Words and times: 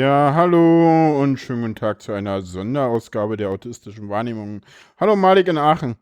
Ja, 0.00 0.32
hallo 0.34 1.20
und 1.20 1.36
schönen 1.36 1.60
guten 1.60 1.74
Tag 1.74 2.00
zu 2.00 2.12
einer 2.12 2.40
Sonderausgabe 2.40 3.36
der 3.36 3.50
autistischen 3.50 4.08
Wahrnehmung. 4.08 4.62
Hallo 4.98 5.14
Malik 5.14 5.46
in 5.46 5.58
Aachen. 5.58 5.96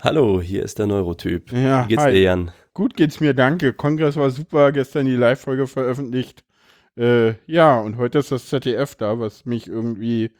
Hallo, 0.00 0.40
hier 0.40 0.64
ist 0.64 0.80
der 0.80 0.88
Neurotyp. 0.88 1.52
Ja, 1.52 1.84
Wie 1.84 1.90
geht's 1.90 2.02
hi. 2.02 2.10
dir, 2.10 2.22
Jan? 2.22 2.50
Gut 2.74 2.96
geht's 2.96 3.20
mir, 3.20 3.32
danke. 3.32 3.72
Kongress 3.72 4.16
war 4.16 4.30
super, 4.30 4.72
gestern 4.72 5.06
die 5.06 5.14
Live-Folge 5.14 5.68
veröffentlicht. 5.68 6.42
Äh, 6.96 7.34
ja, 7.46 7.78
und 7.78 7.98
heute 7.98 8.18
ist 8.18 8.32
das 8.32 8.48
ZDF 8.48 8.96
da, 8.96 9.20
was 9.20 9.46
mich 9.46 9.68
irgendwie 9.68 10.32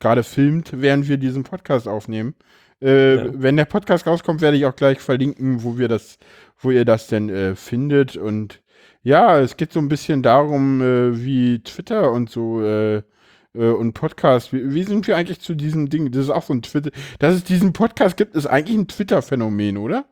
gerade 0.00 0.22
filmt, 0.22 0.70
während 0.72 1.06
wir 1.06 1.18
diesen 1.18 1.44
Podcast 1.44 1.86
aufnehmen. 1.86 2.34
Äh, 2.80 3.16
Ja. 3.16 3.26
Wenn 3.34 3.58
der 3.58 3.66
Podcast 3.66 4.06
rauskommt, 4.06 4.40
werde 4.40 4.56
ich 4.56 4.64
auch 4.64 4.74
gleich 4.74 5.00
verlinken, 5.00 5.64
wo 5.64 5.76
wir 5.76 5.88
das, 5.88 6.16
wo 6.58 6.70
ihr 6.70 6.86
das 6.86 7.08
denn 7.08 7.28
äh, 7.28 7.54
findet. 7.56 8.16
Und 8.16 8.62
ja, 9.02 9.38
es 9.38 9.56
geht 9.56 9.72
so 9.72 9.80
ein 9.80 9.88
bisschen 9.88 10.22
darum, 10.22 10.80
äh, 10.80 11.24
wie 11.24 11.62
Twitter 11.62 12.12
und 12.12 12.30
so 12.30 12.60
äh, 12.62 13.02
äh, 13.54 13.70
und 13.70 13.92
Podcast. 13.92 14.52
Wie, 14.52 14.74
wie 14.74 14.84
sind 14.84 15.06
wir 15.06 15.16
eigentlich 15.16 15.40
zu 15.40 15.54
diesem 15.54 15.88
Ding? 15.88 16.10
Das 16.10 16.24
ist 16.24 16.30
auch 16.30 16.42
so 16.42 16.54
ein 16.54 16.62
Twitter. 16.62 16.90
Dass 17.18 17.34
es 17.34 17.44
diesen 17.44 17.72
Podcast 17.72 18.16
gibt, 18.16 18.34
ist 18.34 18.46
eigentlich 18.46 18.78
ein 18.78 18.88
Twitter-Phänomen, 18.88 19.76
oder? 19.76 20.06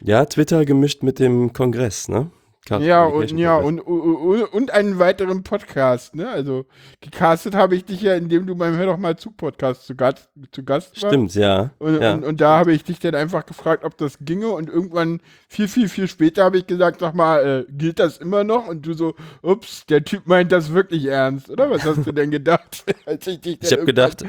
Ja, 0.00 0.24
Twitter 0.26 0.64
gemischt 0.64 1.02
mit 1.02 1.18
dem 1.18 1.52
Kongress, 1.52 2.08
ne? 2.08 2.30
Chaos 2.66 2.84
Ja, 2.84 3.04
und, 3.04 3.30
ja 3.38 3.56
und, 3.56 3.80
und, 3.80 4.42
und 4.42 4.70
einen 4.72 4.98
weiteren 4.98 5.44
Podcast, 5.44 6.16
ne? 6.16 6.28
Also, 6.28 6.66
gecastet 7.00 7.54
habe 7.54 7.76
ich 7.76 7.84
dich 7.84 8.02
ja, 8.02 8.14
indem 8.14 8.44
du 8.44 8.56
beim 8.56 8.76
Hör 8.76 8.86
doch 8.86 8.98
mal 8.98 9.16
zu 9.16 9.30
Podcast 9.30 9.86
zu 9.86 9.94
Gast, 9.94 10.28
zu 10.50 10.64
Gast 10.64 11.00
warst. 11.00 11.06
Stimmt, 11.06 11.34
ja. 11.36 11.70
Und, 11.78 12.02
ja. 12.02 12.14
und, 12.14 12.24
und 12.24 12.40
da 12.40 12.58
habe 12.58 12.72
ich 12.72 12.82
dich 12.82 12.98
dann 12.98 13.14
einfach 13.14 13.46
gefragt, 13.46 13.84
ob 13.84 13.96
das 13.96 14.18
ginge. 14.20 14.48
Und 14.48 14.68
irgendwann, 14.68 15.20
viel, 15.48 15.68
viel, 15.68 15.88
viel 15.88 16.08
später, 16.08 16.42
habe 16.42 16.58
ich 16.58 16.66
gesagt, 16.66 17.00
sag 17.00 17.14
mal, 17.14 17.66
äh, 17.68 17.72
gilt 17.72 18.00
das 18.00 18.18
immer 18.18 18.42
noch? 18.42 18.66
Und 18.66 18.84
du 18.84 18.94
so, 18.94 19.14
ups, 19.42 19.86
der 19.86 20.04
Typ 20.04 20.26
meint 20.26 20.50
das 20.50 20.72
wirklich 20.72 21.06
ernst, 21.06 21.48
oder? 21.48 21.70
Was 21.70 21.84
hast 21.84 22.04
du 22.04 22.10
denn 22.10 22.32
gedacht? 22.32 22.84
Als 23.06 23.26
ich 23.28 23.40
dich 23.40 23.58
ich 23.62 23.72
habe 23.72 23.84
gedacht, 23.84 24.24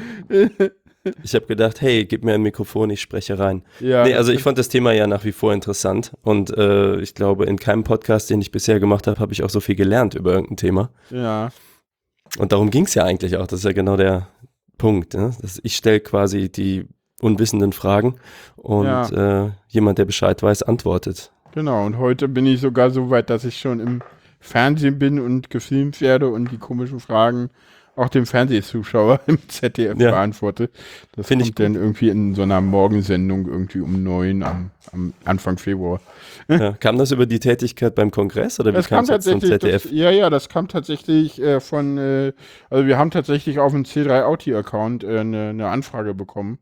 ich 1.22 1.34
habe 1.34 1.46
gedacht, 1.46 1.80
hey, 1.80 2.04
gib 2.04 2.24
mir 2.24 2.34
ein 2.34 2.42
Mikrofon, 2.42 2.90
ich 2.90 3.00
spreche 3.00 3.38
rein. 3.38 3.62
ja, 3.80 4.04
Nee, 4.04 4.14
also 4.14 4.32
ich 4.32 4.42
fand 4.42 4.58
das 4.58 4.68
Thema 4.68 4.92
ja 4.92 5.06
nach 5.06 5.24
wie 5.24 5.32
vor 5.32 5.52
interessant 5.52 6.12
und 6.22 6.56
äh, 6.56 6.96
ich 7.00 7.14
glaube, 7.14 7.46
in 7.46 7.58
keinem 7.58 7.84
Podcast, 7.84 8.30
den 8.30 8.40
ich 8.40 8.50
bisher 8.50 8.80
gemacht 8.80 9.06
habe, 9.06 9.20
habe 9.20 9.32
ich 9.32 9.42
auch 9.42 9.50
so 9.50 9.60
viel 9.60 9.74
gelernt 9.74 10.14
über 10.14 10.32
irgendein 10.32 10.56
Thema. 10.56 10.90
ja, 11.10 11.50
Und 12.38 12.52
darum 12.52 12.70
ging 12.70 12.84
es 12.84 12.94
ja 12.94 13.04
eigentlich 13.04 13.36
auch. 13.36 13.46
Das 13.46 13.60
ist 13.60 13.64
ja 13.64 13.72
genau 13.72 13.96
der 13.96 14.28
Punkt. 14.76 15.14
Ne? 15.14 15.32
Das, 15.40 15.60
ich 15.62 15.76
stelle 15.76 16.00
quasi 16.00 16.50
die 16.50 16.86
unwissenden 17.20 17.72
Fragen 17.72 18.16
und 18.56 19.12
äh, 19.12 19.50
jemand, 19.68 19.98
der 19.98 20.04
Bescheid 20.04 20.42
weiß, 20.42 20.62
antwortet. 20.62 21.32
genau. 21.52 21.84
Und 21.84 21.98
heute 21.98 22.28
bin 22.28 22.46
ich 22.46 22.60
sogar 22.60 22.90
so 22.90 23.10
weit, 23.10 23.28
dass 23.30 23.44
ich 23.44 23.58
schon 23.58 23.80
im 23.80 24.02
Fernsehen 24.40 24.98
bin 24.98 25.18
und 25.18 25.50
gefilmt 25.50 26.00
werde 26.00 26.28
und 26.28 26.52
die 26.52 26.58
komischen 26.58 27.00
Fragen 27.00 27.50
auch 27.98 28.08
dem 28.08 28.26
Fernsehzuschauer 28.26 29.20
im 29.26 29.38
ZDF 29.48 29.98
Ja. 29.98 30.10
beantworte. 30.12 30.70
Das 31.12 31.26
Find 31.26 31.42
ich 31.42 31.48
kommt 31.48 31.60
dann 31.60 31.74
irgendwie 31.74 32.08
in 32.08 32.34
so 32.34 32.42
einer 32.42 32.60
Morgensendung 32.60 33.46
irgendwie 33.46 33.80
um 33.80 34.02
neun 34.02 34.42
am, 34.42 34.70
am 34.92 35.12
Anfang 35.24 35.58
Februar. 35.58 36.00
Ja, 36.50 36.72
kam 36.72 36.96
das 36.96 37.10
über 37.10 37.26
die 37.26 37.40
Tätigkeit 37.40 37.94
beim 37.94 38.10
Kongress 38.10 38.58
oder 38.58 38.70
wie 38.72 38.76
Das 38.76 38.88
kam 38.88 39.04
zum 39.04 39.14
tatsächlich, 39.16 39.50
ZDF? 39.50 39.82
das, 39.82 39.92
ja, 39.92 40.10
ja, 40.10 40.30
das 40.30 40.48
kam 40.48 40.68
tatsächlich 40.68 41.42
äh, 41.42 41.60
von, 41.60 41.98
äh, 41.98 42.32
also 42.70 42.86
wir 42.86 42.96
haben 42.96 43.10
tatsächlich 43.10 43.58
auf 43.58 43.72
dem 43.72 43.84
C3 43.84 44.22
Auti-Account 44.24 45.04
äh, 45.04 45.18
eine 45.18 45.50
eine 45.50 45.68
Anfrage 45.68 46.14
bekommen. 46.14 46.58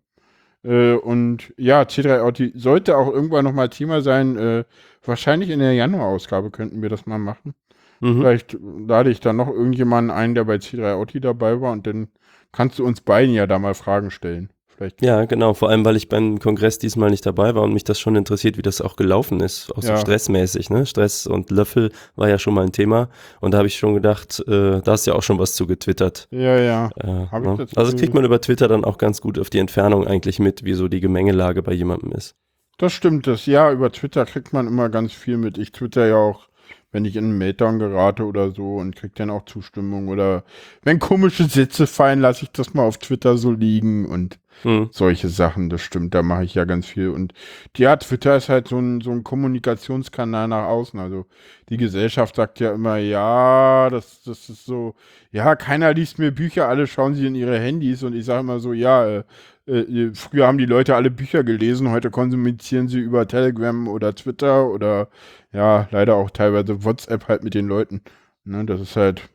Äh, 0.64 0.94
und 0.94 1.53
ja, 1.56 1.82
C3 1.82 2.20
Auti 2.22 2.53
sollte 2.56 2.97
auch 2.97 3.12
irgendwann 3.12 3.44
nochmal 3.44 3.68
Thema 3.68 4.00
sein. 4.03 4.36
Äh, 4.36 4.64
wahrscheinlich 5.04 5.50
in 5.50 5.60
der 5.60 5.74
Januarausgabe 5.74 6.50
könnten 6.50 6.82
wir 6.82 6.88
das 6.88 7.06
mal 7.06 7.18
machen. 7.18 7.54
Mhm. 8.00 8.20
Vielleicht 8.20 8.56
lade 8.86 9.10
ich 9.10 9.20
dann 9.20 9.36
noch 9.36 9.48
irgendjemanden 9.48 10.10
ein, 10.10 10.34
der 10.34 10.44
bei 10.44 10.56
C3 10.56 10.94
Auti 10.94 11.20
dabei 11.20 11.60
war 11.60 11.72
und 11.72 11.86
dann 11.86 12.08
kannst 12.52 12.78
du 12.78 12.84
uns 12.84 13.00
beiden 13.00 13.34
ja 13.34 13.46
da 13.46 13.58
mal 13.58 13.74
Fragen 13.74 14.10
stellen. 14.10 14.50
Vielleicht. 14.68 15.02
Ja, 15.02 15.24
genau. 15.24 15.54
Vor 15.54 15.70
allem, 15.70 15.86
weil 15.86 15.96
ich 15.96 16.10
beim 16.10 16.38
Kongress 16.38 16.78
diesmal 16.78 17.08
nicht 17.08 17.24
dabei 17.24 17.54
war 17.54 17.62
und 17.62 17.72
mich 17.72 17.84
das 17.84 17.98
schon 17.98 18.14
interessiert, 18.14 18.58
wie 18.58 18.62
das 18.62 18.82
auch 18.82 18.96
gelaufen 18.96 19.40
ist. 19.40 19.74
Auch 19.74 19.80
so 19.82 19.88
Ja. 19.88 19.96
stressmäßig, 19.96 20.68
ne? 20.68 20.84
Stress 20.84 21.26
und 21.26 21.50
Löffel 21.50 21.92
war 22.14 22.28
ja 22.28 22.38
schon 22.38 22.52
mal 22.52 22.64
ein 22.64 22.72
Thema. 22.72 23.08
Und 23.40 23.52
da 23.54 23.58
habe 23.58 23.68
ich 23.68 23.78
schon 23.78 23.94
gedacht, 23.94 24.44
äh, 24.46 24.82
da 24.82 24.92
hast 24.92 25.06
du 25.06 25.12
ja 25.12 25.16
auch 25.16 25.22
schon 25.22 25.38
was 25.38 25.54
zu 25.54 25.66
getwittert. 25.66 26.28
Ja, 26.30 26.58
ja. 26.60 26.90
Äh, 26.96 27.26
Hab 27.32 27.42
ne? 27.42 27.66
Also 27.74 27.92
das 27.92 27.96
kriegt 27.96 28.12
man 28.12 28.26
über 28.26 28.38
Twitter 28.38 28.68
dann 28.68 28.84
auch 28.84 28.98
ganz 28.98 29.22
gut 29.22 29.38
auf 29.38 29.48
die 29.48 29.60
Entfernung 29.60 30.06
eigentlich 30.06 30.40
mit, 30.40 30.62
wie 30.64 30.74
so 30.74 30.88
die 30.88 31.00
Gemengelage 31.00 31.62
bei 31.62 31.72
jemandem 31.72 32.12
ist. 32.12 32.34
Das 32.76 32.92
stimmt, 32.92 33.26
das 33.26 33.46
ja, 33.46 33.72
über 33.72 33.90
Twitter 33.90 34.26
kriegt 34.26 34.52
man 34.52 34.66
immer 34.66 34.90
ganz 34.90 35.14
viel 35.14 35.38
mit. 35.38 35.56
Ich 35.56 35.72
twitter 35.72 36.06
ja 36.06 36.16
auch, 36.16 36.48
wenn 36.96 37.04
ich 37.04 37.14
in 37.16 37.24
einen 37.26 37.38
Meltdown 37.38 37.78
gerate 37.78 38.24
oder 38.24 38.52
so 38.52 38.76
und 38.76 38.96
krieg 38.96 39.14
dann 39.16 39.28
auch 39.28 39.44
Zustimmung 39.44 40.08
oder 40.08 40.44
wenn 40.82 40.98
komische 40.98 41.44
Sätze 41.44 41.86
fallen, 41.86 42.20
lasse 42.20 42.44
ich 42.44 42.52
das 42.52 42.72
mal 42.72 42.84
auf 42.84 42.96
Twitter 42.96 43.36
so 43.36 43.52
liegen 43.52 44.06
und 44.06 44.38
Hm. 44.62 44.88
solche 44.90 45.28
Sachen, 45.28 45.68
das 45.68 45.82
stimmt, 45.82 46.14
da 46.14 46.22
mache 46.22 46.44
ich 46.44 46.54
ja 46.54 46.64
ganz 46.64 46.86
viel. 46.86 47.10
Und 47.10 47.34
ja, 47.76 47.94
Twitter 47.96 48.38
ist 48.38 48.48
halt 48.48 48.68
so 48.68 48.78
ein, 48.78 49.02
so 49.02 49.10
ein 49.10 49.22
Kommunikationskanal 49.22 50.48
nach 50.48 50.68
außen. 50.68 50.98
Also 50.98 51.26
die 51.68 51.76
Gesellschaft 51.76 52.36
sagt 52.36 52.60
ja 52.60 52.72
immer, 52.72 52.96
ja, 52.96 53.90
das, 53.90 54.22
das 54.22 54.48
ist 54.48 54.64
so, 54.64 54.94
ja, 55.30 55.54
keiner 55.56 55.92
liest 55.92 56.18
mehr 56.18 56.30
Bücher, 56.30 56.68
alle 56.68 56.86
schauen 56.86 57.14
sie 57.14 57.26
in 57.26 57.34
ihre 57.34 57.58
Handys 57.58 58.02
und 58.02 58.14
ich 58.14 58.24
sage 58.24 58.40
immer 58.40 58.58
so, 58.58 58.72
ja, 58.72 59.24
äh, 59.66 59.81
äh, 59.81 60.15
früher 60.15 60.47
haben 60.47 60.59
die 60.59 60.66
Leute 60.66 60.94
alle 60.97 61.10
Bücher 61.10 61.44
gelesen, 61.44 61.91
heute 61.91 62.10
kommunizieren 62.10 62.88
sie 62.88 63.00
über 63.00 63.27
Telegram 63.28 63.88
oder 63.88 64.15
Twitter 64.15 64.69
oder 64.71 65.09
ja, 65.53 65.88
leider 65.91 66.16
auch 66.16 66.31
teilweise 66.31 66.84
WhatsApp 66.84 67.28
halt 67.28 67.44
mit 67.44 67.54
den 67.54 67.66
Leuten. 67.69 68.03
Ne, 68.44 68.65
das 68.65 68.81
ist 68.81 68.97
halt. 68.97 69.28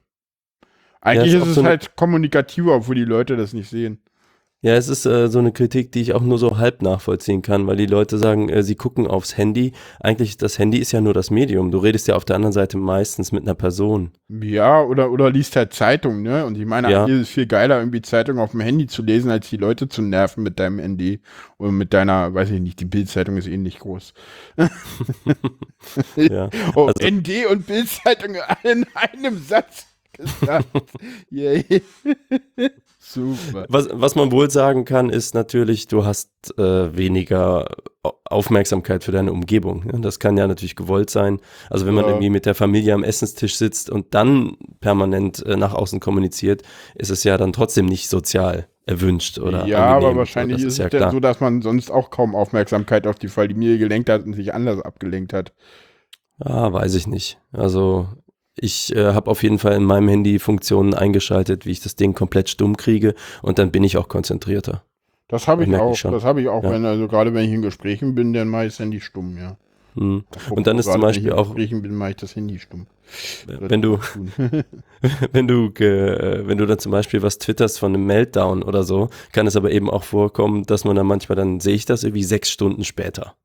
Eigentlich 1.01 1.33
ist 1.33 1.35
ist 1.35 1.43
auch 1.43 1.47
es 1.51 1.57
eine- 1.59 1.67
halt 1.69 1.95
kommunikativer, 1.95 2.75
obwohl 2.75 2.95
die 2.95 3.05
Leute 3.05 3.35
das 3.37 3.53
nicht 3.53 3.69
sehen. 3.69 3.99
Ja, 4.63 4.75
es 4.75 4.89
ist 4.89 5.07
äh, 5.07 5.27
so 5.27 5.39
eine 5.39 5.51
Kritik, 5.51 5.91
die 5.91 6.01
ich 6.01 6.13
auch 6.13 6.21
nur 6.21 6.37
so 6.37 6.59
halb 6.59 6.83
nachvollziehen 6.83 7.41
kann, 7.41 7.65
weil 7.65 7.77
die 7.77 7.87
Leute 7.87 8.19
sagen, 8.19 8.47
äh, 8.47 8.61
sie 8.61 8.75
gucken 8.75 9.07
aufs 9.07 9.35
Handy. 9.35 9.71
Eigentlich, 9.99 10.37
das 10.37 10.59
Handy 10.59 10.77
ist 10.77 10.91
ja 10.91 11.01
nur 11.01 11.15
das 11.15 11.31
Medium. 11.31 11.71
Du 11.71 11.79
redest 11.79 12.07
ja 12.07 12.15
auf 12.15 12.25
der 12.25 12.35
anderen 12.35 12.53
Seite 12.53 12.77
meistens 12.77 13.31
mit 13.31 13.41
einer 13.41 13.55
Person. 13.55 14.11
Ja, 14.29 14.83
oder, 14.83 15.09
oder 15.11 15.31
liest 15.31 15.55
halt 15.55 15.73
Zeitung, 15.73 16.21
ne? 16.21 16.45
Und 16.45 16.59
ich 16.59 16.67
meine, 16.67 16.91
Ja. 16.91 17.05
ist 17.05 17.11
es 17.21 17.29
viel 17.29 17.47
geiler, 17.47 17.79
irgendwie 17.79 18.03
Zeitung 18.03 18.37
auf 18.37 18.51
dem 18.51 18.59
Handy 18.59 18.85
zu 18.85 19.01
lesen, 19.01 19.31
als 19.31 19.49
die 19.49 19.57
Leute 19.57 19.89
zu 19.89 20.03
nerven 20.03 20.43
mit 20.43 20.59
deinem 20.59 20.77
Handy. 20.77 21.21
Oder 21.57 21.71
mit 21.71 21.91
deiner, 21.91 22.31
weiß 22.31 22.51
ich 22.51 22.61
nicht, 22.61 22.79
die 22.79 22.85
Bildzeitung 22.85 23.37
ist 23.37 23.47
ähnlich 23.47 23.79
groß. 23.79 24.13
Ja. 26.15 26.49
Oh, 26.75 26.85
Also- 26.85 27.03
ND 27.07 27.47
und 27.49 27.65
Bildzeitung 27.65 28.35
in 28.63 28.85
einem 28.93 29.39
Satz 29.39 29.87
gesagt. 30.13 30.67
Yay. 31.31 31.65
Super. 33.13 33.65
Was, 33.69 33.89
was 33.91 34.15
man 34.15 34.31
wohl 34.31 34.49
sagen 34.49 34.85
kann, 34.85 35.09
ist 35.09 35.33
natürlich, 35.33 35.87
du 35.87 36.05
hast 36.05 36.29
äh, 36.57 36.95
weniger 36.95 37.67
Au- 38.03 38.13
Aufmerksamkeit 38.25 39.03
für 39.03 39.11
deine 39.11 39.31
Umgebung. 39.31 39.85
Ne? 39.85 39.99
Das 40.01 40.19
kann 40.19 40.37
ja 40.37 40.47
natürlich 40.47 40.75
gewollt 40.75 41.09
sein. 41.09 41.39
Also 41.69 41.85
wenn 41.85 41.93
man 41.93 42.05
Ja. 42.05 42.11
irgendwie 42.11 42.29
mit 42.29 42.45
der 42.45 42.55
Familie 42.55 42.93
am 42.93 43.03
Essenstisch 43.03 43.55
sitzt 43.57 43.89
und 43.89 44.13
dann 44.13 44.57
permanent 44.79 45.45
äh, 45.45 45.55
nach 45.57 45.73
außen 45.73 45.99
kommuniziert, 45.99 46.63
ist 46.95 47.09
es 47.11 47.23
ja 47.23 47.37
dann 47.37 47.53
trotzdem 47.53 47.85
nicht 47.85 48.07
sozial 48.09 48.67
erwünscht 48.87 49.37
oder 49.37 49.65
ja, 49.67 49.85
angenehm. 49.93 50.07
aber 50.09 50.15
wahrscheinlich 50.17 50.57
das 50.63 50.73
ist 50.73 50.79
es 50.79 50.91
ja 50.91 51.11
so, 51.11 51.19
dass 51.19 51.39
man 51.39 51.61
sonst 51.61 51.91
auch 51.91 52.09
kaum 52.09 52.33
Aufmerksamkeit 52.35 53.05
auf 53.05 53.19
die 53.19 53.27
Familie 53.27 53.77
gelenkt 53.77 54.09
hat 54.09 54.25
und 54.25 54.33
sich 54.33 54.53
anders 54.53 54.81
abgelenkt 54.81 55.33
hat. 55.33 55.53
Ah, 56.39 56.73
weiß 56.73 56.95
ich 56.95 57.05
nicht. 57.05 57.39
Also 57.51 58.07
ich 58.55 58.95
äh, 58.95 59.13
habe 59.13 59.29
auf 59.31 59.43
jeden 59.43 59.59
Fall 59.59 59.73
in 59.73 59.83
meinem 59.83 60.09
Handy 60.09 60.39
Funktionen 60.39 60.93
eingeschaltet, 60.93 61.65
wie 61.65 61.71
ich 61.71 61.79
das 61.79 61.95
Ding 61.95 62.13
komplett 62.13 62.49
stumm 62.49 62.77
kriege 62.77 63.15
und 63.41 63.59
dann 63.59 63.71
bin 63.71 63.83
ich 63.83 63.97
auch 63.97 64.07
konzentrierter. 64.07 64.83
Das 65.27 65.47
habe 65.47 65.63
ich 65.63 65.69
ich 65.69 65.75
auch. 65.75 65.95
schon. 65.95 66.11
Das 66.11 66.23
habe 66.23 66.41
ich 66.41 66.49
auch, 66.49 66.63
Ja. 66.63 66.71
wenn, 66.71 66.85
also 66.85 67.07
gerade 67.07 67.33
wenn 67.33 67.45
ich 67.45 67.53
in 67.53 67.61
Gesprächen 67.61 68.15
bin, 68.15 68.33
dann 68.33 68.49
mache 68.49 68.65
ich 68.65 68.73
das 68.73 68.79
Handy 68.79 68.99
stumm, 68.99 69.37
ja. 69.37 69.55
Hm. 69.95 70.23
Und 70.49 70.67
dann 70.67 70.77
ist 70.77 70.85
Gerade 70.85 70.99
zum 70.99 71.01
Beispiel 71.01 71.23
wenn 71.25 71.31
ich 71.31 71.33
in 71.33 71.39
auch, 71.39 71.47
Gesprächen 71.55 71.81
bin, 71.81 71.95
mache 71.95 72.09
ich 72.11 72.15
das 72.17 72.35
Handy 72.35 72.59
stumm. 72.59 72.87
wenn 73.45 73.81
du, 73.81 73.99
wenn 75.31 75.47
du, 75.47 75.65
äh, 75.83 76.47
wenn 76.47 76.57
du 76.57 76.65
dann 76.65 76.79
zum 76.79 76.91
Beispiel 76.91 77.21
was 77.21 77.37
twitterst 77.39 77.79
von 77.79 77.93
einem 77.93 78.05
Meltdown 78.05 78.63
oder 78.63 78.83
so, 78.83 79.09
kann 79.31 79.47
es 79.47 79.55
aber 79.55 79.71
eben 79.71 79.89
auch 79.89 80.03
vorkommen, 80.03 80.63
dass 80.65 80.85
man 80.85 80.95
dann 80.95 81.07
manchmal, 81.07 81.35
dann 81.35 81.59
sehe 81.59 81.75
ich 81.75 81.85
das 81.85 82.03
irgendwie 82.03 82.23
sechs 82.23 82.49
Stunden 82.49 82.83
später. 82.83 83.35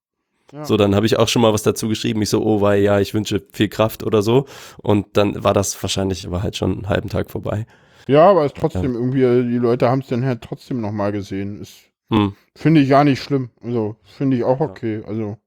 Ja. 0.52 0.64
So, 0.64 0.76
dann 0.76 0.94
habe 0.94 1.06
ich 1.06 1.18
auch 1.18 1.28
schon 1.28 1.42
mal 1.42 1.52
was 1.52 1.62
dazu 1.62 1.88
geschrieben. 1.88 2.22
Ich 2.22 2.30
so, 2.30 2.44
oh, 2.44 2.60
weil 2.60 2.80
ja, 2.82 3.00
ich 3.00 3.14
wünsche 3.14 3.42
viel 3.52 3.68
Kraft 3.68 4.04
oder 4.04 4.22
so. 4.22 4.46
Und 4.78 5.16
dann 5.16 5.42
war 5.42 5.54
das 5.54 5.80
wahrscheinlich 5.82 6.26
aber 6.26 6.42
halt 6.42 6.56
schon 6.56 6.72
einen 6.72 6.88
halben 6.88 7.08
Tag 7.08 7.30
vorbei. 7.30 7.66
Ja, 8.08 8.30
aber 8.30 8.44
es 8.44 8.52
ist 8.52 8.58
trotzdem 8.58 8.94
irgendwie, 8.94 9.22
äh, 9.22 9.42
die 9.42 9.58
Leute 9.58 9.88
haben 9.90 10.00
es 10.00 10.08
dann 10.08 10.24
halt 10.24 10.42
trotzdem 10.42 10.80
nochmal 10.80 11.12
gesehen. 11.12 11.60
Ist, 11.60 11.74
Hm. 12.10 12.36
finde 12.54 12.80
ich 12.80 12.88
gar 12.88 13.04
nicht 13.04 13.22
schlimm. 13.22 13.50
Also, 13.60 13.96
finde 14.04 14.36
ich 14.36 14.44
auch 14.44 14.60
okay. 14.60 15.02
Also, 15.06 15.38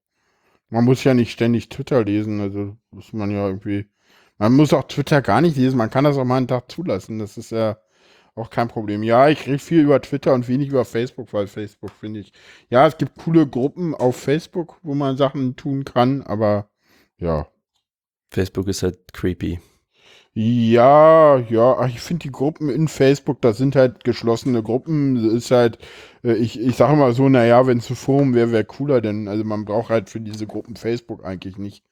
man 0.70 0.86
muss 0.86 1.04
ja 1.04 1.14
nicht 1.14 1.32
ständig 1.32 1.70
Twitter 1.70 2.04
lesen. 2.04 2.42
Also, 2.42 2.78
muss 2.92 3.14
man 3.14 3.32
ja 3.32 3.48
irgendwie, 3.48 3.90
man 4.38 4.56
muss 4.56 4.74
auch 4.74 4.84
Twitter 4.86 5.22
gar 5.22 5.42
nicht 5.42 5.58
lesen. 5.58 5.78
Man 5.78 5.90
kann 5.92 6.04
das 6.06 6.18
auch 6.18 6.26
mal 6.26 6.38
einen 6.38 6.48
Tag 6.48 6.72
zulassen. 6.72 7.20
Das 7.20 7.38
ist 7.38 7.52
ja 7.52 7.78
auch 8.40 8.50
kein 8.50 8.68
Problem. 8.68 9.04
Ja, 9.04 9.30
ich 9.30 9.46
rede 9.48 9.60
viel 9.60 9.82
über 9.82 10.02
Twitter 10.02 10.34
und 10.34 10.48
wenig 10.48 10.70
über 10.70 10.86
Facebook, 10.86 11.34
weil 11.34 11.48
Facebook 11.48 11.92
finde 11.92 12.22
ich, 12.22 12.34
ja, 12.70 12.88
es 12.88 12.98
gibt 12.98 13.18
coole 13.18 13.48
Gruppen 13.48 13.96
auf 13.96 14.16
Facebook, 14.16 14.78
wo 14.84 14.96
man 14.96 15.18
Sachen 15.18 15.56
tun 15.56 15.86
kann, 15.86 16.22
aber 16.24 16.70
ja, 17.18 17.48
Facebook 18.32 18.68
ist 18.68 18.84
halt 18.84 19.14
creepy. 19.14 19.60
Ja, 20.34 21.38
ja, 21.40 21.86
ich 21.88 22.00
finde 22.02 22.24
die 22.24 22.32
Gruppen 22.32 22.70
in 22.70 22.88
Facebook, 22.88 23.42
das 23.42 23.58
sind 23.58 23.76
halt 23.76 24.04
geschlossene 24.04 24.64
Gruppen, 24.64 25.36
ist 25.36 25.52
halt, 25.52 25.80
äh, 26.24 26.34
ich, 26.34 26.60
ich 26.60 26.76
sage 26.76 26.96
mal 26.96 27.14
so, 27.14 27.28
naja, 27.30 27.66
wenn 27.68 27.80
es 27.80 27.90
ein 27.90 27.96
Forum 27.96 28.34
wäre, 28.36 28.52
wäre 28.52 28.64
cooler, 28.64 29.02
denn 29.02 29.28
also 29.28 29.44
man 29.44 29.66
braucht 29.66 29.90
halt 29.90 30.10
für 30.10 30.22
diese 30.22 30.48
Gruppen 30.48 30.76
Facebook 30.76 31.26
eigentlich 31.26 31.58
nicht. 31.58 31.84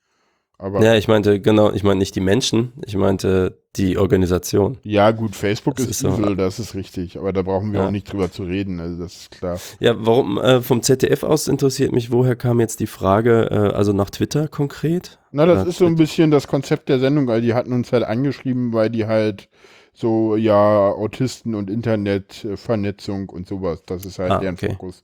Aber 0.59 0.83
Ja, 0.83 0.95
ich 0.95 1.07
meinte, 1.07 1.39
genau, 1.39 1.71
ich 1.71 1.83
meinte 1.83 1.99
nicht 1.99 2.15
die 2.15 2.19
Menschen, 2.19 2.73
ich 2.85 2.95
meinte 2.95 3.59
die 3.75 3.97
Organisation. 3.99 4.79
ja, 4.81 5.11
gut, 5.11 5.35
Facebook 5.35 5.77
ist, 5.77 5.87
ist 5.87 5.99
so- 5.99 6.09
evil, 6.09 6.35
das 6.35 6.57
ist 6.57 6.73
richtig, 6.73 7.19
aber 7.19 7.31
da 7.31 7.43
brauchen 7.43 7.73
wir 7.73 7.81
Ja. 7.81 7.87
auch 7.87 7.91
nicht 7.91 8.11
drüber 8.11 8.31
zu 8.31 8.41
reden, 8.43 8.79
also 8.79 9.03
das 9.03 9.15
ist 9.17 9.31
klar. 9.31 9.59
Ja, 9.79 9.93
warum, 9.99 10.39
äh, 10.39 10.61
vom 10.61 10.81
ZDF 10.81 11.21
aus 11.21 11.47
interessiert 11.47 11.91
mich, 11.91 12.11
woher 12.11 12.35
kam 12.35 12.59
jetzt 12.59 12.79
die 12.79 12.87
Frage, 12.87 13.49
äh, 13.51 13.75
also 13.75 13.93
nach 13.93 14.09
Twitter 14.09 14.47
konkret? 14.47 15.19
Na, 15.31 15.45
das 15.45 15.63
Ja, 15.63 15.69
ist 15.69 15.77
so 15.77 15.85
ein 15.85 15.95
bisschen 15.95 16.31
das 16.31 16.47
Konzept 16.47 16.89
der 16.89 16.97
Sendung, 16.97 17.27
weil 17.27 17.41
die 17.41 17.53
hatten 17.53 17.71
uns 17.71 17.91
halt 17.93 18.03
angeschrieben, 18.03 18.73
weil 18.73 18.89
die 18.89 19.05
halt 19.05 19.49
so, 19.93 20.35
ja, 20.35 20.89
Autisten 20.91 21.53
und 21.53 21.69
Internetvernetzung 21.69 23.29
und 23.29 23.47
sowas, 23.47 23.83
das 23.85 24.05
ist 24.05 24.19
halt 24.19 24.31
Ah, 24.31 24.39
deren 24.39 24.55
okay. 24.55 24.69
Fokus. 24.69 25.03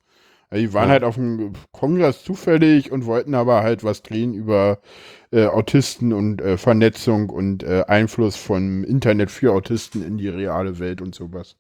Also 0.53 0.67
die 0.67 0.73
waren 0.73 0.89
Ja. 0.89 0.91
halt 0.91 1.03
auf 1.03 1.15
dem 1.15 1.53
Kongress 1.71 2.23
zufällig 2.23 2.91
und 2.91 3.07
wollten 3.07 3.33
aber 3.33 3.63
halt 3.63 3.83
was 3.83 4.03
drehen 4.03 4.35
über 4.35 4.79
äh, 5.31 5.47
Autisten 5.47 6.13
und 6.13 6.41
äh, 6.43 6.57
Vernetzung 6.57 7.31
und 7.31 7.63
äh, 7.63 7.85
Einfluss 7.87 8.35
von 8.35 8.83
Internet 8.83 9.31
für 9.31 9.51
Autisten 9.51 10.05
in 10.05 10.19
die 10.19 10.27
reale 10.27 10.77
Welt 10.77 11.01
und 11.01 11.15
sowas. 11.15 11.55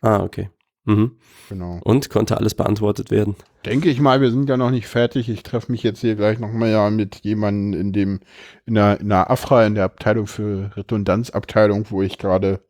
Ah, 0.00 0.24
okay. 0.24 0.50
Mhm. 0.86 1.12
Genau. 1.48 1.78
Und 1.84 2.10
konnte 2.10 2.36
alles 2.36 2.54
beantwortet 2.54 3.12
werden? 3.12 3.36
Denke 3.64 3.88
ich 3.88 4.00
mal, 4.00 4.20
wir 4.20 4.32
sind 4.32 4.48
ja 4.48 4.56
noch 4.56 4.72
nicht 4.72 4.88
fertig. 4.88 5.28
Ich 5.28 5.44
treffe 5.44 5.70
mich 5.70 5.84
jetzt 5.84 6.00
hier 6.00 6.16
gleich 6.16 6.40
nochmal 6.40 6.70
ja 6.70 6.90
mit 6.90 7.20
jemandem 7.22 7.80
in 7.80 7.92
dem, 7.92 8.18
in 8.66 8.74
der, 8.74 8.98
in 8.98 9.08
der 9.08 9.30
AFRA, 9.30 9.64
in 9.66 9.76
der 9.76 9.84
Abteilung 9.84 10.26
für 10.26 10.72
Redundanzabteilung, 10.76 11.86
wo 11.90 12.02
ich 12.02 12.18
gerade 12.18 12.64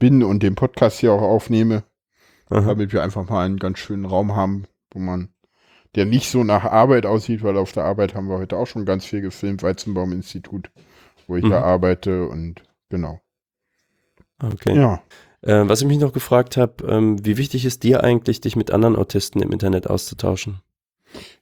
bin 0.00 0.24
und 0.24 0.42
den 0.42 0.56
Podcast 0.56 0.98
hier 0.98 1.12
auch 1.12 1.22
aufnehme, 1.22 1.84
Aha. 2.50 2.62
damit 2.66 2.92
wir 2.92 3.04
einfach 3.04 3.28
mal 3.28 3.46
einen 3.46 3.60
ganz 3.60 3.78
schönen 3.78 4.06
Raum 4.06 4.34
haben, 4.34 4.64
wo 4.94 4.98
man, 5.00 5.28
der 5.94 6.06
nicht 6.06 6.30
so 6.30 6.42
nach 6.44 6.64
Arbeit 6.64 7.06
aussieht, 7.06 7.42
weil 7.42 7.56
auf 7.58 7.72
der 7.72 7.84
Arbeit 7.84 8.14
haben 8.14 8.28
wir 8.28 8.38
heute 8.38 8.56
auch 8.56 8.66
schon 8.66 8.86
ganz 8.86 9.04
viel 9.04 9.20
gefilmt, 9.20 9.62
Weizenbaum-Institut, 9.62 10.70
wo 11.26 11.36
ich 11.36 11.44
Mhm. 11.44 11.50
da 11.50 11.62
arbeite 11.62 12.26
und 12.28 12.62
genau. 12.88 13.20
Okay. 14.42 14.74
Ja. 14.76 15.02
Äh, 15.42 15.68
was 15.68 15.82
ich 15.82 15.86
mich 15.86 15.98
noch 15.98 16.12
gefragt 16.12 16.56
habe, 16.56 16.84
ähm, 16.88 17.24
wie 17.24 17.36
wichtig 17.36 17.64
ist 17.64 17.82
dir 17.82 18.02
eigentlich, 18.02 18.40
dich 18.40 18.56
mit 18.56 18.70
anderen 18.70 18.96
Autisten 18.96 19.42
im 19.42 19.52
Internet 19.52 19.88
auszutauschen? 19.88 20.60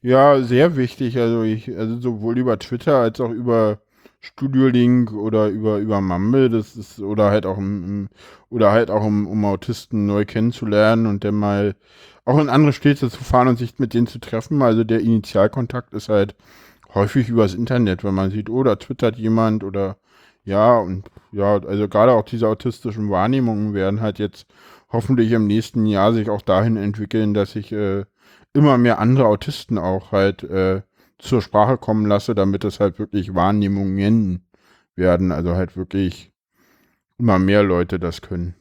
Ja, 0.03 0.43
sehr 0.43 0.77
wichtig. 0.77 1.19
Also 1.19 1.43
ich, 1.43 1.75
also 1.77 1.99
sowohl 2.01 2.39
über 2.39 2.59
Twitter 2.59 2.99
als 2.99 3.21
auch 3.21 3.31
über 3.31 3.81
Studio 4.25 4.69
Link 4.69 5.13
oder 5.13 5.49
über, 5.49 5.79
über 5.79 6.01
Mumble, 6.01 6.49
das 6.49 6.77
ist, 6.77 7.01
oder 7.01 7.31
halt 7.31 7.45
auch 7.45 7.59
im 7.59 8.09
oder 8.51 8.71
halt 8.71 8.91
auch 8.91 9.05
um, 9.05 9.27
um 9.27 9.45
Autisten 9.45 10.07
neu 10.07 10.25
kennenzulernen 10.25 11.07
und 11.07 11.25
dann 11.25 11.35
mal 11.35 11.75
auch 12.25 12.39
in 12.39 12.49
andere 12.49 12.73
Städte 12.73 13.11
zu 13.11 13.25
fahren 13.25 13.49
und 13.49 13.59
sich 13.59 13.79
mit 13.81 13.95
denen 13.95 14.07
zu 14.07 14.21
treffen. 14.21 14.63
Also 14.63 14.85
der 14.85 15.01
Initialkontakt 15.01 15.93
ist 15.93 16.09
halt 16.09 16.37
häufig 16.95 17.29
übers 17.29 17.55
Internet, 17.55 18.05
wenn 18.05 18.15
man 18.15 18.31
sieht, 18.31 18.49
oh, 18.49 18.63
da 18.63 18.77
twittert 18.77 19.17
jemand 19.17 19.65
oder 19.65 19.97
ja, 20.45 20.79
und 20.79 21.09
ja, 21.33 21.59
also 21.61 21.89
gerade 21.89 22.13
auch 22.13 22.25
diese 22.25 22.49
autistischen 22.49 23.11
Wahrnehmungen 23.11 23.75
werden 23.75 24.01
halt 24.01 24.19
jetzt 24.21 24.47
hoffentlich 24.91 25.33
im 25.33 25.47
nächsten 25.49 25.87
Jahr 25.87 26.13
sich 26.13 26.31
auch 26.31 26.43
dahin 26.43 26.77
entwickeln, 26.77 27.35
dass 27.35 27.57
ich 27.57 27.73
äh, 27.73 28.05
immer 28.53 28.79
mehr 28.79 28.99
andere 29.01 29.27
Autisten 29.27 29.79
auch 29.79 30.13
halt 30.13 30.45
äh, 30.45 30.83
zur 31.23 31.41
Sprache 31.41 31.79
kommen 31.79 32.07
lasse, 32.07 32.35
damit 32.35 32.65
es 32.65 32.81
halt 32.81 32.99
wirklich 32.99 33.35
Wahrnehmungen 33.35 34.43
werden. 34.97 35.33
Also 35.33 35.55
halt 35.55 35.77
wirklich 35.77 36.33
immer 37.19 37.39
mehr 37.39 37.63
Leute 37.63 37.99
das 37.99 38.21
können. 38.21 38.55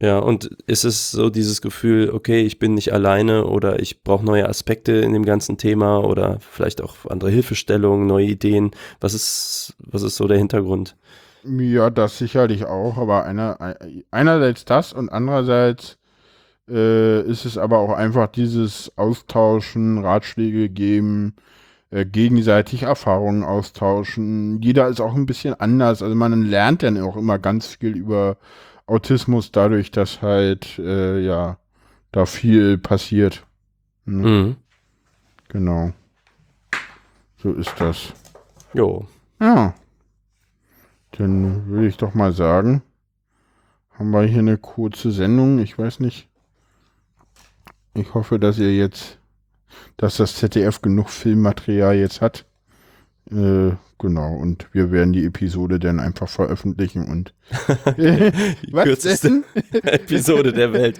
Ja, 0.00 0.18
und 0.18 0.44
ist 0.66 0.84
es 0.84 1.10
so 1.10 1.30
dieses 1.30 1.60
Gefühl, 1.62 2.10
okay, 2.10 2.42
ich 2.42 2.58
bin 2.58 2.74
nicht 2.74 2.92
alleine 2.92 3.46
oder 3.46 3.80
ich 3.80 4.02
brauche 4.02 4.24
neue 4.24 4.48
Aspekte 4.48 4.92
in 4.92 5.12
dem 5.12 5.24
ganzen 5.24 5.56
Thema 5.56 5.98
oder 6.04 6.38
vielleicht 6.40 6.82
auch 6.82 7.06
andere 7.08 7.30
Hilfestellungen, 7.30 8.06
neue 8.06 8.26
Ideen? 8.26 8.72
Was 9.00 9.14
ist, 9.14 9.74
was 9.78 10.02
ist 10.02 10.16
so 10.16 10.26
der 10.26 10.38
Hintergrund? 10.38 10.96
Ja, 11.44 11.90
das 11.90 12.18
sicherlich 12.18 12.64
auch, 12.64 12.96
aber 12.96 13.24
einer, 13.24 13.76
einerseits 14.10 14.64
das 14.64 14.92
und 14.92 15.10
andererseits 15.10 15.98
äh, 16.68 17.20
ist 17.22 17.44
es 17.44 17.58
aber 17.58 17.78
auch 17.78 17.92
einfach 17.92 18.28
dieses 18.28 18.92
Austauschen, 18.96 19.98
Ratschläge 19.98 20.68
geben, 20.70 21.34
äh, 21.90 22.04
gegenseitig 22.04 22.84
Erfahrungen 22.84 23.44
austauschen. 23.44 24.60
Jeder 24.62 24.88
ist 24.88 25.00
auch 25.00 25.14
ein 25.14 25.26
bisschen 25.26 25.54
anders. 25.54 26.02
Also 26.02 26.14
man 26.14 26.42
lernt 26.42 26.82
dann 26.82 27.00
auch 27.00 27.16
immer 27.16 27.38
ganz 27.38 27.66
viel 27.76 27.96
über 27.96 28.36
Autismus 28.86 29.52
dadurch, 29.52 29.90
dass 29.90 30.22
halt 30.22 30.78
äh, 30.78 31.20
ja 31.20 31.58
da 32.12 32.26
viel 32.26 32.78
passiert. 32.78 33.46
Ne? 34.04 34.28
Mhm. 34.28 34.56
Genau. 35.48 35.92
So 37.36 37.52
ist 37.52 37.74
das. 37.78 38.12
Jo. 38.72 39.06
Ja. 39.40 39.74
Dann 41.12 41.66
würde 41.66 41.86
ich 41.86 41.96
doch 41.96 42.14
mal 42.14 42.32
sagen, 42.32 42.82
haben 43.90 44.10
wir 44.10 44.22
hier 44.22 44.40
eine 44.40 44.58
kurze 44.58 45.12
Sendung. 45.12 45.58
Ich 45.58 45.78
weiß 45.78 46.00
nicht. 46.00 46.28
Ich 47.94 48.14
hoffe, 48.14 48.40
dass 48.40 48.58
ihr 48.58 48.74
jetzt, 48.74 49.18
dass 49.96 50.16
das 50.16 50.36
ZDF 50.36 50.82
genug 50.82 51.10
Filmmaterial 51.10 51.96
jetzt 51.96 52.20
hat. 52.20 52.44
Äh, 53.30 53.72
genau. 53.98 54.34
Und 54.36 54.66
wir 54.72 54.90
werden 54.92 55.12
die 55.12 55.24
Episode 55.24 55.78
dann 55.78 56.00
einfach 56.00 56.28
veröffentlichen 56.28 57.06
und 57.08 57.34
Die 57.98 58.72
kürzeste 58.72 59.42
Episode 59.82 60.52
der 60.52 60.72
Welt. 60.72 60.98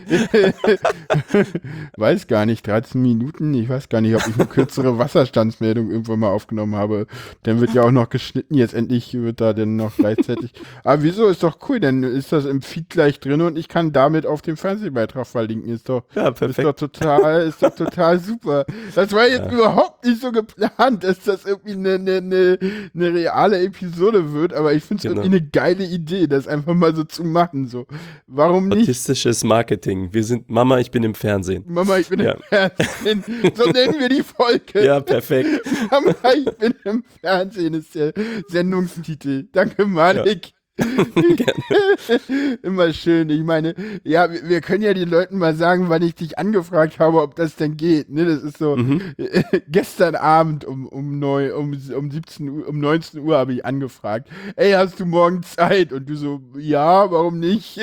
weiß 1.96 2.26
gar 2.26 2.46
nicht, 2.46 2.66
13 2.66 3.00
Minuten. 3.00 3.54
Ich 3.54 3.68
weiß 3.68 3.88
gar 3.88 4.00
nicht, 4.00 4.14
ob 4.14 4.26
ich 4.28 4.34
eine 4.34 4.46
kürzere 4.46 4.98
Wasserstandsmeldung 4.98 5.90
irgendwann 5.90 6.20
mal 6.20 6.28
aufgenommen 6.30 6.74
habe. 6.74 7.06
Dann 7.44 7.60
wird 7.60 7.72
ja 7.74 7.82
auch 7.82 7.90
noch 7.90 8.08
geschnitten. 8.10 8.54
Jetzt 8.54 8.74
endlich 8.74 9.14
wird 9.14 9.40
da 9.40 9.52
dann 9.52 9.76
noch 9.76 9.96
gleichzeitig. 9.96 10.52
Aber 10.82 11.02
wieso? 11.02 11.28
Ist 11.28 11.42
doch 11.42 11.58
cool. 11.68 11.80
Dann 11.80 12.02
ist 12.02 12.32
das 12.32 12.44
im 12.44 12.62
Feed 12.62 12.90
gleich 12.90 13.20
drin 13.20 13.40
und 13.40 13.58
ich 13.58 13.68
kann 13.68 13.92
damit 13.92 14.26
auf 14.26 14.42
den 14.42 14.56
Fernsehbeitrag 14.56 15.26
verlinken. 15.26 15.72
Ist 15.72 15.88
doch, 15.88 16.04
Ja, 16.14 16.28
ist 16.28 16.40
doch 16.40 16.46
perfekt. 16.46 16.78
total, 16.78 17.42
ist 17.48 17.62
doch 17.62 17.74
total 17.74 18.18
super. 18.20 18.64
Das 18.94 19.12
war 19.12 19.26
jetzt 19.28 19.46
Ja. 19.46 19.52
überhaupt 19.52 20.04
nicht 20.04 20.20
so 20.20 20.30
geplant, 20.32 21.04
dass 21.04 21.20
das 21.24 21.44
irgendwie 21.46 21.72
eine, 21.72 21.94
eine, 21.94 22.16
eine, 22.18 22.58
eine 22.94 23.14
reale 23.14 23.62
Episode 23.62 24.32
wird. 24.32 24.52
Aber 24.52 24.72
ich 24.72 24.84
finde 24.84 24.98
es 25.00 25.02
Genau. 25.04 25.22
irgendwie 25.22 25.38
eine 25.38 25.48
geile 25.50 25.84
Idee, 25.84 26.26
das 26.26 26.48
einfach 26.48 26.74
mal 26.74 26.94
so 26.94 27.04
zu 27.04 27.24
machen. 27.24 27.66
So, 27.68 27.86
warum 28.26 28.68
nicht? 28.68 28.82
Autistisches 28.82 29.44
Marketing. 29.44 30.12
Wir 30.12 30.24
sind 30.24 30.48
Mama, 30.50 30.78
ich 30.78 30.90
bin 30.90 31.02
im 31.02 31.14
Fernsehen. 31.14 31.64
Mama, 31.66 31.98
ich 31.98 32.08
bin 32.08 32.20
Ja. 32.20 32.32
im 32.32 32.42
Fernsehen. 32.42 33.24
So 33.54 33.70
nennen 33.70 33.94
wir 33.98 34.08
die 34.08 34.22
Folge. 34.22 34.84
Ja, 34.84 35.00
perfekt. 35.00 35.48
Mama, 35.90 36.14
ich 36.36 36.44
bin 36.58 36.74
im 36.84 37.04
Fernsehen 37.20 37.74
ist 37.74 37.94
der 37.94 38.12
Sendungstitel. 38.48 39.48
Danke, 39.52 39.86
Malik. 39.86 40.52
Immer 42.62 42.92
schön. 42.92 43.30
Ich 43.30 43.44
meine, 43.44 43.74
ja, 44.02 44.28
wir, 44.30 44.60
können 44.60 44.82
ja 44.82 44.92
den 44.92 45.08
Leuten 45.08 45.38
mal 45.38 45.54
sagen, 45.54 45.88
wann 45.88 46.02
ich 46.02 46.16
dich 46.16 46.36
angefragt 46.38 46.98
habe, 46.98 47.22
ob 47.22 47.36
das 47.36 47.54
denn 47.54 47.76
geht. 47.76 48.10
Ne, 48.10 48.24
das 48.24 48.42
ist 48.42 48.58
so. 48.58 48.74
Mhm. 48.76 49.00
gestern 49.68 50.16
Abend 50.16 50.64
um, 50.64 50.88
um, 50.88 51.20
neu, 51.20 51.54
um, 51.56 51.78
um 51.96 52.10
17 52.10 52.48
Uhr, 52.48 52.68
um 52.68 52.80
19 52.80 53.20
Uhr 53.20 53.36
habe 53.36 53.52
ich 53.52 53.64
angefragt. 53.64 54.28
Ey, 54.56 54.72
hast 54.72 54.98
du 54.98 55.06
morgen 55.06 55.44
Zeit? 55.44 55.92
Und 55.92 56.08
du 56.08 56.16
so, 56.16 56.40
ja, 56.58 57.08
warum 57.10 57.38
nicht? 57.38 57.78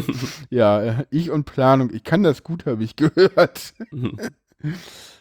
ja, 0.50 1.04
ich 1.10 1.30
und 1.30 1.44
Planung. 1.44 1.90
Ich 1.92 2.02
kann 2.02 2.24
das 2.24 2.42
gut, 2.42 2.66
habe 2.66 2.82
ich 2.82 2.96
gehört. 2.96 3.72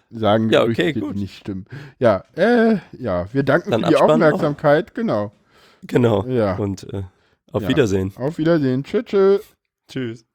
Sagen 0.09 0.49
Ja, 0.49 0.63
okay, 0.63 0.93
gut. 0.93 1.15
nicht 1.15 1.37
stimmen. 1.37 1.65
Ja, 1.99 2.23
äh, 2.35 2.77
ja, 2.97 3.27
wir 3.31 3.43
danken 3.43 3.71
Dann 3.71 3.83
für 3.83 3.89
die. 3.89 3.95
Aufmerksamkeit. 3.97 4.95
Genau. 4.95 5.31
Genau. 5.87 6.25
Ja. 6.25 6.55
Und 6.57 6.91
äh, 6.93 7.03
auf 7.51 7.63
Ja. 7.63 7.69
Wiedersehen. 7.69 8.13
Auf 8.15 8.37
Wiedersehen. 8.37 8.83
Tschüss, 8.83 9.05
tschüss. 9.05 9.41
Tschüss. 9.87 10.25